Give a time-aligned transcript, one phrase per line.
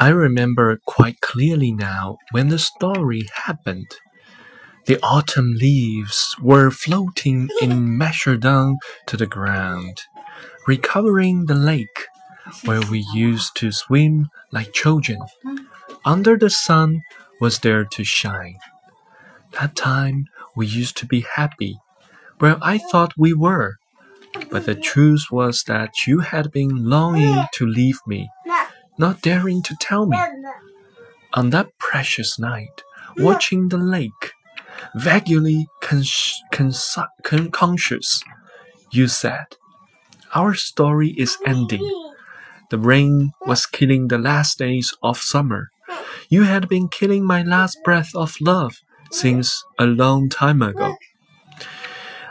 [0.00, 3.90] I remember quite clearly now when the story happened.
[4.86, 10.02] The autumn leaves were floating in measure down to the ground,
[10.68, 12.06] recovering the lake
[12.64, 15.18] where we used to swim like children.
[16.04, 17.02] Under the sun
[17.40, 18.58] was there to shine.
[19.58, 21.80] That time we used to be happy.
[22.40, 23.78] Well, I thought we were.
[24.48, 28.30] But the truth was that you had been longing to leave me
[28.98, 30.16] not daring to tell me.
[31.34, 32.82] On that precious night,
[33.18, 34.32] watching the lake,
[34.94, 36.98] vaguely cons- cons-
[37.52, 38.22] conscious,
[38.90, 39.56] you said,
[40.34, 41.86] Our story is ending.
[42.70, 45.70] The rain was killing the last days of summer.
[46.28, 48.80] You had been killing my last breath of love
[49.10, 50.96] since a long time ago.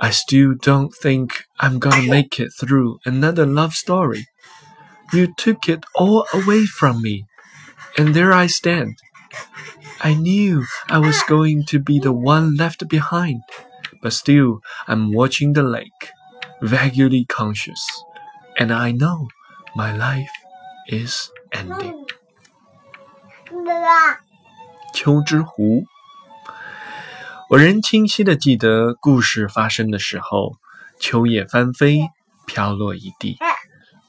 [0.00, 4.26] I still don't think I'm gonna make it through another love story.
[5.13, 7.25] You took it all away from me,
[7.97, 8.97] and there I stand.
[10.01, 13.41] I knew I was going to be the one left behind,
[14.01, 16.11] but still I'm watching the lake,
[16.61, 17.81] vaguely conscious,
[18.57, 19.27] and I know
[19.75, 20.31] my life
[20.87, 22.05] is ending.
[24.93, 25.85] 秋之湖，
[27.49, 30.57] 我仍清晰的记得故事发生的时候，
[30.99, 32.09] 秋叶翻飞，
[32.45, 33.37] 飘落一地。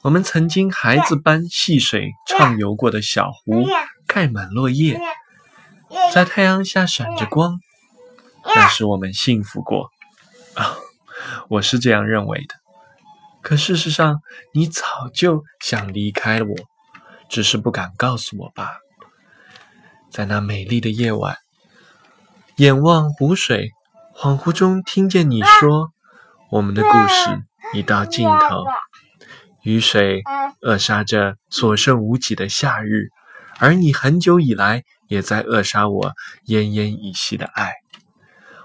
[0.02, 3.64] 我们曾经孩子般戏水畅游过的小湖，
[4.04, 5.00] 盖满落叶，
[6.12, 7.60] 在太阳下闪着光。
[8.44, 9.90] 那是我们幸福过
[10.56, 10.74] 啊！
[11.48, 12.56] 我是这样认为的。
[13.42, 14.20] 可事实上，
[14.52, 14.82] 你早
[15.14, 16.56] 就想离开我，
[17.28, 18.78] 只是不敢告诉我罢了。
[20.10, 21.36] 在那美丽的夜晚，
[22.56, 23.70] 眼望湖水，
[24.16, 25.92] 恍惚中听见你说
[26.50, 28.64] ：“我们的故事已到尽头。”
[29.62, 30.22] 雨水
[30.60, 33.10] 扼杀着所剩无几的夏日，
[33.58, 36.12] 而你很久以来也在扼杀我
[36.46, 37.74] 奄奄一息的爱。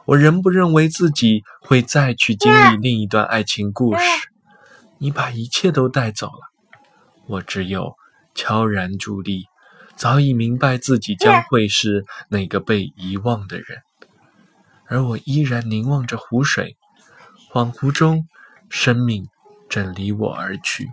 [0.06, 4.00] 我仍不认为自己会再去经历另一段爱情故事。
[4.98, 6.50] 你把一切都带走了，
[7.28, 7.94] 我只有
[8.34, 9.46] 悄然伫立，
[9.96, 13.82] 早已明白自己将会是那个被遗忘的人。
[14.88, 16.78] 而我依然凝望着湖水，
[17.52, 18.26] 恍惚中，
[18.70, 19.28] 生命。
[19.70, 20.92] 正离我而去。